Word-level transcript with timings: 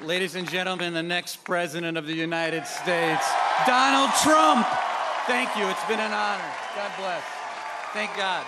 Ladies 0.00 0.34
and 0.34 0.48
gentlemen, 0.50 0.94
the 0.94 1.02
next 1.02 1.44
president 1.44 1.96
of 1.96 2.06
the 2.06 2.14
United 2.14 2.66
States, 2.66 3.30
Donald 3.66 4.10
Trump. 4.22 4.66
Thank 5.26 5.54
you. 5.56 5.68
It's 5.68 5.84
been 5.84 6.00
an 6.00 6.12
honor. 6.12 6.50
God 6.74 6.90
bless. 6.98 7.22
Thank 7.92 8.16
God. 8.16 8.44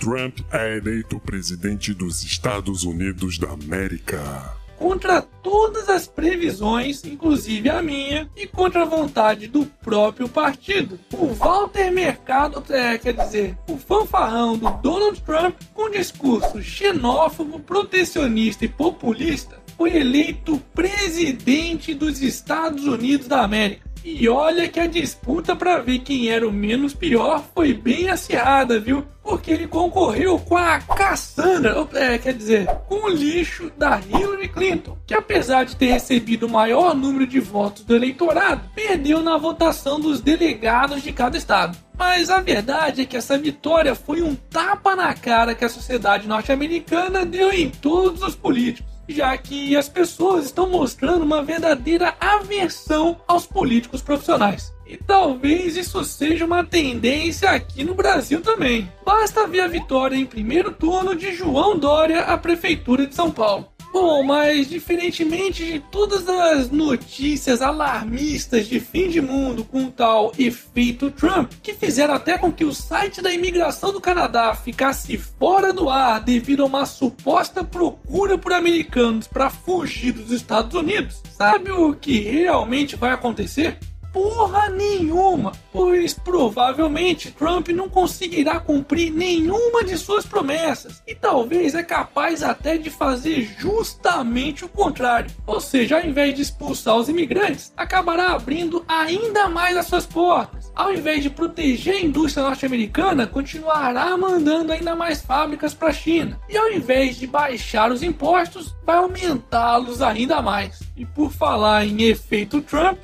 Trump 0.00 0.40
é 0.50 0.78
eleito 0.78 1.20
presidente 1.20 1.92
dos 1.92 2.22
Estados 2.22 2.84
Unidos 2.84 3.38
da 3.38 3.50
América. 3.50 4.56
Contra 4.80 5.20
todas 5.20 5.90
as 5.90 6.06
previsões, 6.06 7.04
inclusive 7.04 7.68
a 7.68 7.82
minha, 7.82 8.30
e 8.34 8.46
contra 8.46 8.80
a 8.80 8.86
vontade 8.86 9.46
do 9.46 9.66
próprio 9.66 10.26
partido. 10.26 10.98
O 11.12 11.26
Walter 11.34 11.90
Mercado, 11.92 12.64
é, 12.72 12.96
quer 12.96 13.12
dizer, 13.12 13.58
o 13.68 13.76
fanfarrão 13.76 14.56
do 14.56 14.70
Donald 14.78 15.20
Trump, 15.20 15.54
com 15.74 15.90
discurso 15.90 16.62
xenófobo, 16.62 17.60
protecionista 17.60 18.64
e 18.64 18.68
populista, 18.68 19.60
foi 19.76 19.94
eleito 19.94 20.58
presidente 20.74 21.92
dos 21.92 22.22
Estados 22.22 22.86
Unidos 22.86 23.28
da 23.28 23.42
América. 23.42 23.89
E 24.02 24.28
olha 24.28 24.66
que 24.66 24.80
a 24.80 24.86
disputa 24.86 25.54
para 25.54 25.78
ver 25.78 25.98
quem 25.98 26.28
era 26.28 26.48
o 26.48 26.52
menos 26.52 26.94
pior 26.94 27.44
foi 27.54 27.74
bem 27.74 28.08
acirrada, 28.08 28.80
viu? 28.80 29.04
Porque 29.22 29.50
ele 29.50 29.66
concorreu 29.66 30.38
com 30.38 30.56
a 30.56 30.80
Cassandra, 30.80 31.86
é, 31.92 32.16
quer 32.16 32.32
dizer, 32.32 32.66
com 32.88 33.04
o 33.04 33.08
lixo 33.08 33.70
da 33.76 34.00
Hillary 34.00 34.48
Clinton, 34.48 34.96
que 35.06 35.14
apesar 35.14 35.64
de 35.64 35.76
ter 35.76 35.92
recebido 35.92 36.46
o 36.46 36.50
maior 36.50 36.94
número 36.94 37.26
de 37.26 37.38
votos 37.40 37.84
do 37.84 37.94
eleitorado, 37.94 38.62
perdeu 38.74 39.20
na 39.20 39.36
votação 39.36 40.00
dos 40.00 40.20
delegados 40.20 41.02
de 41.02 41.12
cada 41.12 41.36
estado. 41.36 41.76
Mas 41.98 42.30
a 42.30 42.40
verdade 42.40 43.02
é 43.02 43.04
que 43.04 43.18
essa 43.18 43.36
vitória 43.36 43.94
foi 43.94 44.22
um 44.22 44.34
tapa 44.34 44.96
na 44.96 45.12
cara 45.12 45.54
que 45.54 45.64
a 45.64 45.68
sociedade 45.68 46.26
norte-americana 46.26 47.26
deu 47.26 47.52
em 47.52 47.68
todos 47.68 48.22
os 48.22 48.34
políticos 48.34 48.89
já 49.10 49.36
que 49.36 49.76
as 49.76 49.88
pessoas 49.88 50.46
estão 50.46 50.68
mostrando 50.68 51.22
uma 51.22 51.42
verdadeira 51.42 52.14
aversão 52.20 53.20
aos 53.26 53.46
políticos 53.46 54.02
profissionais. 54.02 54.72
E 54.86 54.96
talvez 54.96 55.76
isso 55.76 56.04
seja 56.04 56.44
uma 56.44 56.64
tendência 56.64 57.50
aqui 57.50 57.84
no 57.84 57.94
Brasil 57.94 58.40
também. 58.40 58.90
Basta 59.04 59.46
ver 59.46 59.60
a 59.60 59.68
vitória 59.68 60.16
em 60.16 60.26
primeiro 60.26 60.72
turno 60.72 61.14
de 61.14 61.32
João 61.32 61.78
Dória 61.78 62.22
à 62.22 62.36
Prefeitura 62.36 63.06
de 63.06 63.14
São 63.14 63.30
Paulo. 63.30 63.68
Bom, 63.92 64.22
mas 64.22 64.68
diferentemente 64.68 65.64
de 65.64 65.80
todas 65.80 66.28
as 66.28 66.70
notícias 66.70 67.60
alarmistas 67.60 68.68
de 68.68 68.78
fim 68.78 69.08
de 69.08 69.20
mundo 69.20 69.64
com 69.64 69.84
o 69.84 69.90
tal 69.90 70.32
efeito 70.38 71.10
Trump, 71.10 71.52
que 71.60 71.74
fizeram 71.74 72.14
até 72.14 72.38
com 72.38 72.52
que 72.52 72.64
o 72.64 72.72
site 72.72 73.20
da 73.20 73.32
imigração 73.32 73.92
do 73.92 74.00
Canadá 74.00 74.54
ficasse 74.54 75.18
fora 75.18 75.72
do 75.72 75.90
ar 75.90 76.20
devido 76.20 76.62
a 76.62 76.66
uma 76.66 76.86
suposta 76.86 77.64
procura 77.64 78.38
por 78.38 78.52
americanos 78.52 79.26
para 79.26 79.50
fugir 79.50 80.12
dos 80.12 80.30
Estados 80.30 80.74
Unidos, 80.74 81.20
sabe 81.36 81.72
o 81.72 81.92
que 81.92 82.20
realmente 82.20 82.94
vai 82.94 83.10
acontecer? 83.10 83.76
Porra 84.12 84.68
nenhuma, 84.68 85.52
pois 85.72 86.14
provavelmente 86.14 87.30
Trump 87.32 87.68
não 87.68 87.88
conseguirá 87.88 88.60
cumprir 88.60 89.12
nenhuma 89.12 89.84
de 89.84 89.96
suas 89.96 90.26
promessas 90.26 91.02
e 91.06 91.14
talvez 91.14 91.74
é 91.74 91.82
capaz 91.82 92.42
até 92.42 92.76
de 92.76 92.90
fazer 92.90 93.42
justamente 93.58 94.64
o 94.64 94.68
contrário. 94.68 95.30
Ou 95.46 95.60
seja, 95.60 95.98
ao 95.98 96.04
invés 96.04 96.34
de 96.34 96.42
expulsar 96.42 96.96
os 96.96 97.08
imigrantes, 97.08 97.72
acabará 97.76 98.32
abrindo 98.32 98.84
ainda 98.86 99.48
mais 99.48 99.76
as 99.76 99.86
suas 99.86 100.06
portas. 100.06 100.70
Ao 100.74 100.92
invés 100.92 101.22
de 101.22 101.30
proteger 101.30 101.96
a 101.96 102.00
indústria 102.00 102.44
norte-americana, 102.44 103.26
continuará 103.26 104.16
mandando 104.16 104.72
ainda 104.72 104.96
mais 104.96 105.20
fábricas 105.22 105.74
para 105.74 105.88
a 105.88 105.92
China. 105.92 106.38
E 106.48 106.56
ao 106.56 106.70
invés 106.70 107.16
de 107.16 107.26
baixar 107.26 107.90
os 107.92 108.02
impostos, 108.02 108.74
vai 108.84 108.96
aumentá-los 108.96 110.02
ainda 110.02 110.40
mais. 110.42 110.80
E 110.96 111.04
por 111.04 111.30
falar 111.30 111.84
em 111.86 112.02
efeito 112.02 112.60
Trump, 112.60 112.98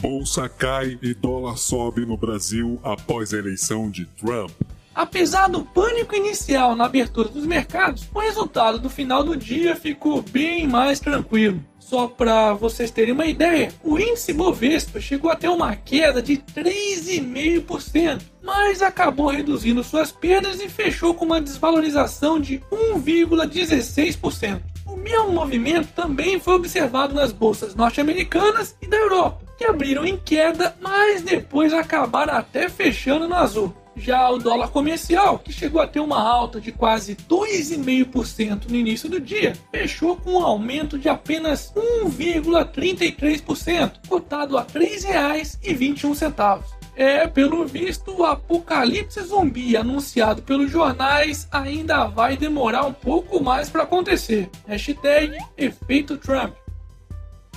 Bolsa 0.00 0.48
cai 0.48 0.98
e 1.00 1.14
dólar 1.14 1.56
sobe 1.56 2.04
no 2.04 2.16
Brasil 2.16 2.80
após 2.82 3.32
a 3.32 3.38
eleição 3.38 3.90
de 3.90 4.04
Trump. 4.06 4.50
Apesar 4.94 5.48
do 5.48 5.64
pânico 5.64 6.14
inicial 6.14 6.76
na 6.76 6.84
abertura 6.84 7.28
dos 7.28 7.44
mercados, 7.44 8.08
o 8.14 8.20
resultado 8.20 8.78
do 8.78 8.88
final 8.88 9.24
do 9.24 9.36
dia 9.36 9.74
ficou 9.74 10.22
bem 10.22 10.68
mais 10.68 11.00
tranquilo. 11.00 11.60
Só 11.80 12.06
para 12.06 12.54
vocês 12.54 12.90
terem 12.92 13.12
uma 13.12 13.26
ideia, 13.26 13.74
o 13.82 13.98
índice 13.98 14.32
Bovespa 14.32 15.00
chegou 15.00 15.30
a 15.30 15.36
ter 15.36 15.48
uma 15.48 15.74
queda 15.74 16.22
de 16.22 16.36
3,5%, 16.36 18.22
mas 18.42 18.82
acabou 18.82 19.26
reduzindo 19.28 19.82
suas 19.82 20.12
perdas 20.12 20.60
e 20.60 20.68
fechou 20.68 21.12
com 21.12 21.24
uma 21.24 21.40
desvalorização 21.40 22.40
de 22.40 22.60
1,16%. 22.70 24.62
O 24.86 24.96
mesmo 24.96 25.32
movimento 25.32 25.88
também 25.88 26.38
foi 26.38 26.54
observado 26.54 27.14
nas 27.14 27.32
bolsas 27.32 27.74
norte-americanas 27.74 28.76
e 28.80 28.86
da 28.86 28.96
Europa 28.96 29.43
que 29.56 29.64
abriram 29.64 30.04
em 30.04 30.16
queda, 30.16 30.76
mas 30.80 31.22
depois 31.22 31.72
acabaram 31.72 32.34
até 32.34 32.68
fechando 32.68 33.28
no 33.28 33.34
azul. 33.34 33.74
Já 33.96 34.28
o 34.28 34.38
dólar 34.38 34.68
comercial, 34.68 35.38
que 35.38 35.52
chegou 35.52 35.80
a 35.80 35.86
ter 35.86 36.00
uma 36.00 36.20
alta 36.20 36.60
de 36.60 36.72
quase 36.72 37.14
2,5% 37.14 38.68
no 38.68 38.74
início 38.74 39.08
do 39.08 39.20
dia, 39.20 39.52
fechou 39.70 40.16
com 40.16 40.32
um 40.32 40.44
aumento 40.44 40.98
de 40.98 41.08
apenas 41.08 41.72
1,33%, 42.04 44.08
cotado 44.08 44.58
a 44.58 44.62
R$ 44.62 44.66
3,21. 44.74 46.64
É, 46.96 47.26
pelo 47.26 47.66
visto, 47.66 48.16
o 48.16 48.24
apocalipse 48.24 49.20
zumbi 49.22 49.76
anunciado 49.76 50.42
pelos 50.42 50.70
jornais 50.70 51.48
ainda 51.50 52.06
vai 52.06 52.36
demorar 52.36 52.86
um 52.86 52.92
pouco 52.92 53.42
mais 53.42 53.68
para 53.68 53.82
acontecer. 53.82 54.48
Hashtag 54.66 55.36
efeito 55.56 56.16
Trump. 56.16 56.54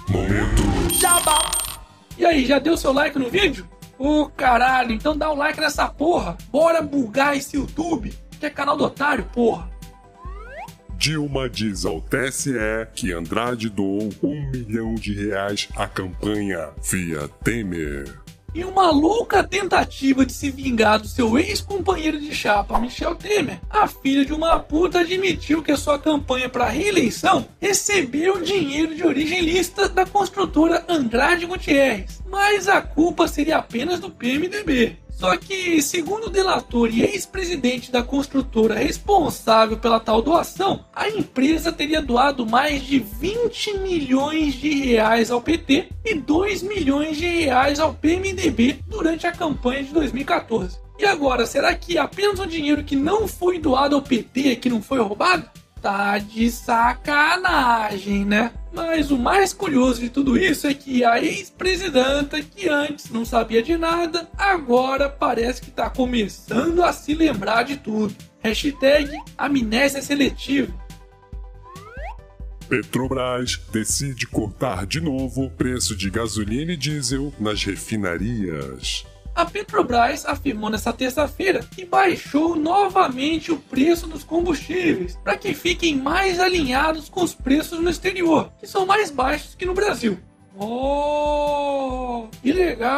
Momento. 0.10 0.64
Jabá. 1.00 1.67
E 2.18 2.26
aí, 2.26 2.46
já 2.46 2.60
deu 2.60 2.76
seu 2.76 2.92
like 2.92 3.18
no 3.20 3.30
vídeo? 3.30 3.68
Ô 4.00 4.22
oh, 4.22 4.30
caralho, 4.30 4.92
então 4.92 5.18
dá 5.18 5.32
um 5.32 5.36
like 5.36 5.60
nessa 5.60 5.88
porra. 5.88 6.38
Bora 6.52 6.82
bugar 6.82 7.36
esse 7.36 7.58
YouTube, 7.58 8.14
que 8.40 8.46
é 8.46 8.50
canal 8.50 8.78
do 8.78 8.86
otário, 8.86 9.24
porra. 9.34 9.70
Dilma 10.98 11.48
diz 11.48 11.86
ao 11.86 12.02
TSE 12.02 12.54
que 12.96 13.14
Andrade 13.14 13.70
doou 13.70 14.10
um 14.24 14.52
milhão 14.52 14.96
de 14.96 15.14
reais 15.14 15.70
à 15.76 15.88
campanha 15.88 16.70
via 16.84 17.28
Temer. 17.44 18.27
Em 18.58 18.64
uma 18.64 18.90
louca 18.90 19.44
tentativa 19.44 20.26
de 20.26 20.34
se 20.34 20.50
vingar 20.50 21.00
do 21.00 21.08
seu 21.08 21.38
ex-companheiro 21.38 22.20
de 22.20 22.34
chapa, 22.34 22.80
Michel 22.80 23.14
Temer, 23.14 23.62
a 23.70 23.88
filha 23.88 24.26
de 24.26 24.34
uma 24.34 24.58
puta 24.58 25.02
admitiu 25.02 25.62
que 25.62 25.72
a 25.72 25.78
sua 25.78 26.00
campanha 26.00 26.50
para 26.50 26.68
reeleição 26.68 27.48
recebeu 27.62 28.42
dinheiro 28.42 28.96
de 28.96 29.06
origem 29.06 29.42
lícita 29.42 29.88
da 29.88 30.08
construtora 30.08 30.84
Andrade 30.90 31.46
Gutierrez, 31.46 32.20
mas 32.28 32.68
a 32.68 32.82
culpa 32.82 33.28
seria 33.28 33.58
apenas 33.58 34.00
do 34.00 34.10
PMDB. 34.10 34.98
Só 35.18 35.36
que, 35.36 35.82
segundo 35.82 36.28
o 36.28 36.30
delator 36.30 36.94
e 36.94 37.02
ex-presidente 37.02 37.92
da 37.92 38.04
construtora 38.04 38.76
responsável 38.76 39.76
pela 39.76 40.00
tal 40.00 40.22
doação, 40.22 40.86
a 40.94 41.10
empresa 41.10 41.72
teria 41.72 42.00
doado 42.04 42.46
mais 42.46 42.84
de 42.84 43.00
20 43.00 43.80
milhões 43.80 44.54
de 44.54 44.70
reais 44.76 45.32
ao 45.32 45.42
PT 45.42 45.90
e 46.06 46.14
2 46.14 46.62
milhões 46.62 47.18
de 47.18 47.26
reais 47.26 47.80
ao 47.80 47.96
PMDB 47.96 48.78
durante 48.88 49.26
a 49.26 49.32
campanha 49.32 49.84
de 49.84 49.92
2014. 49.92 50.78
E 51.00 51.06
agora, 51.06 51.48
será 51.48 51.74
que 51.74 51.98
apenas 51.98 52.40
o 52.40 52.46
dinheiro 52.46 52.84
que 52.84 52.96
não 52.96 53.28
foi 53.28 53.58
doado 53.58 53.96
ao 53.96 54.04
PT 54.04 54.50
é 54.52 54.56
que 54.56 54.70
não 54.70 54.84
foi 54.84 55.00
roubado? 55.00 55.50
Tá 55.82 56.18
de 56.18 56.50
sacanagem, 56.52 58.26
né? 58.26 58.52
Mas 58.74 59.10
o 59.10 59.18
mais 59.18 59.54
curioso 59.54 60.02
de 60.02 60.10
tudo 60.10 60.38
isso 60.38 60.68
é 60.68 60.74
que 60.74 61.04
a 61.04 61.22
ex-presidenta, 61.22 62.42
que 62.42 62.68
antes 62.68 63.10
não 63.10 63.26
sabia 63.26 63.64
de 63.64 63.78
nada, 63.78 64.28
agora 64.38 65.10
parece 65.10 65.62
que 65.62 65.70
está 65.70 65.90
começando 65.90 66.84
a 66.84 66.92
se 66.92 67.14
lembrar 67.14 67.64
de 67.64 67.78
tudo. 67.78 68.14
Hashtag 68.44 69.10
amnésia 69.38 70.02
seletiva. 70.02 70.74
Petrobras 72.68 73.62
decide 73.72 74.28
cortar 74.28 74.86
de 74.86 75.00
novo 75.00 75.46
o 75.46 75.50
preço 75.50 75.96
de 75.96 76.10
gasolina 76.10 76.74
e 76.74 76.78
diesel 76.78 77.34
nas 77.40 77.64
refinarias. 77.64 79.06
A 79.38 79.46
Petrobras 79.46 80.26
afirmou 80.26 80.68
nesta 80.68 80.92
terça-feira 80.92 81.60
que 81.76 81.86
baixou 81.86 82.56
novamente 82.56 83.52
o 83.52 83.60
preço 83.60 84.08
dos 84.08 84.24
combustíveis 84.24 85.16
para 85.24 85.38
que 85.38 85.54
fiquem 85.54 85.96
mais 85.96 86.40
alinhados 86.40 87.08
com 87.08 87.22
os 87.22 87.36
preços 87.36 87.80
no 87.80 87.88
exterior, 87.88 88.52
que 88.60 88.66
são 88.66 88.84
mais 88.88 89.12
baixos 89.12 89.54
que 89.54 89.64
no 89.64 89.76
Brasil. 89.76 90.18
Oh, 90.60 92.30
que 92.42 92.52
legal! 92.52 92.98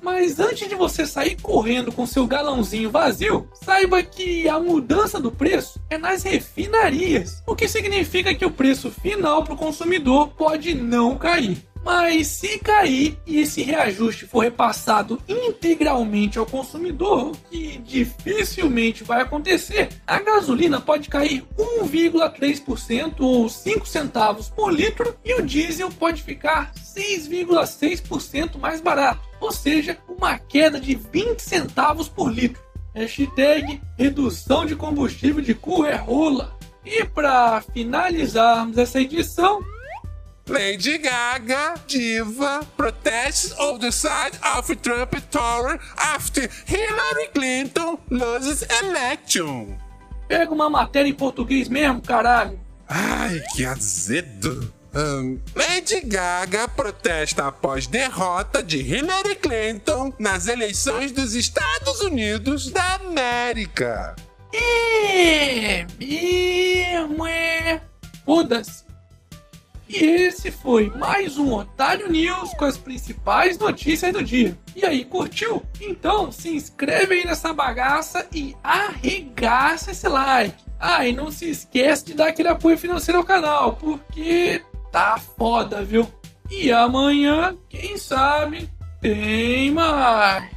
Mas 0.00 0.38
antes 0.38 0.68
de 0.68 0.76
você 0.76 1.04
sair 1.04 1.36
correndo 1.42 1.90
com 1.90 2.06
seu 2.06 2.24
galãozinho 2.24 2.92
vazio, 2.92 3.48
saiba 3.64 4.00
que 4.00 4.48
a 4.48 4.60
mudança 4.60 5.18
do 5.18 5.32
preço 5.32 5.80
é 5.90 5.98
nas 5.98 6.22
refinarias, 6.22 7.42
o 7.48 7.56
que 7.56 7.66
significa 7.66 8.32
que 8.32 8.46
o 8.46 8.50
preço 8.52 8.92
final 8.92 9.42
para 9.42 9.54
o 9.54 9.58
consumidor 9.58 10.28
pode 10.28 10.72
não 10.72 11.18
cair. 11.18 11.66
Mas 11.84 12.28
se 12.28 12.58
cair 12.58 13.18
e 13.26 13.40
esse 13.40 13.62
reajuste 13.62 14.26
for 14.26 14.40
repassado 14.40 15.20
integralmente 15.28 16.38
ao 16.38 16.46
consumidor, 16.46 17.32
o 17.32 17.32
que 17.50 17.76
dificilmente 17.78 19.04
vai 19.04 19.20
acontecer, 19.20 19.90
a 20.06 20.18
gasolina 20.18 20.80
pode 20.80 21.10
cair 21.10 21.44
1,3% 21.58 23.20
ou 23.20 23.48
5 23.50 23.86
centavos 23.86 24.48
por 24.48 24.72
litro 24.72 25.14
e 25.22 25.34
o 25.34 25.42
diesel 25.44 25.90
pode 25.90 26.22
ficar 26.22 26.72
6,6% 26.72 28.58
mais 28.58 28.80
barato, 28.80 29.20
ou 29.38 29.52
seja, 29.52 29.98
uma 30.08 30.38
queda 30.38 30.80
de 30.80 30.94
20 30.94 31.40
centavos 31.40 32.08
por 32.08 32.32
litro. 32.32 32.62
Hashtag 32.94 33.82
redução 33.98 34.64
de 34.64 34.74
combustível 34.74 35.42
de 35.42 35.52
cu 35.52 35.84
é 35.84 35.96
rola. 35.96 36.56
E 36.84 37.04
para 37.04 37.60
finalizarmos 37.60 38.78
essa 38.78 39.00
edição, 39.00 39.62
Lady 40.46 40.98
Gaga, 40.98 41.74
diva, 41.86 42.66
protests 42.76 43.58
on 43.58 43.78
the 43.78 43.90
side 43.90 44.38
of 44.42 44.68
Trump 44.82 45.14
Tower 45.30 45.80
after 45.96 46.42
Hillary 46.66 47.28
Clinton 47.32 47.98
loses 48.10 48.62
election. 48.82 49.74
Pega 50.28 50.52
uma 50.52 50.68
matéria 50.68 51.08
em 51.08 51.14
português 51.14 51.66
mesmo, 51.68 52.02
caralho. 52.02 52.60
Ai, 52.86 53.42
que 53.54 53.64
azedo. 53.64 54.70
Um, 54.94 55.40
Lady 55.56 56.02
Gaga 56.02 56.68
protesta 56.68 57.48
após 57.48 57.86
derrota 57.86 58.62
de 58.62 58.78
Hillary 58.78 59.36
Clinton 59.36 60.12
nas 60.18 60.46
eleições 60.46 61.10
dos 61.10 61.34
Estados 61.34 62.02
Unidos 62.02 62.70
da 62.70 62.96
América. 62.96 64.14
É 64.52 65.86
mesmo, 65.98 67.26
é. 67.26 67.80
E 69.88 69.96
esse 69.96 70.50
foi 70.50 70.90
mais 70.90 71.36
um 71.36 71.52
Otário 71.52 72.10
News 72.10 72.52
com 72.54 72.64
as 72.64 72.78
principais 72.78 73.58
notícias 73.58 74.12
do 74.12 74.22
dia. 74.22 74.58
E 74.74 74.84
aí, 74.84 75.04
curtiu? 75.04 75.62
Então 75.80 76.32
se 76.32 76.48
inscreve 76.54 77.14
aí 77.14 77.26
nessa 77.26 77.52
bagaça 77.52 78.26
e 78.32 78.56
arregaça 78.62 79.90
esse 79.90 80.08
like. 80.08 80.64
Ah, 80.80 81.06
e 81.06 81.12
não 81.12 81.30
se 81.30 81.50
esquece 81.50 82.06
de 82.06 82.14
dar 82.14 82.28
aquele 82.28 82.48
apoio 82.48 82.78
financeiro 82.78 83.18
ao 83.18 83.24
canal, 83.24 83.76
porque 83.76 84.62
tá 84.90 85.18
foda, 85.36 85.84
viu? 85.84 86.06
E 86.50 86.70
amanhã, 86.70 87.56
quem 87.68 87.96
sabe, 87.96 88.70
tem 89.00 89.70
mais. 89.70 90.53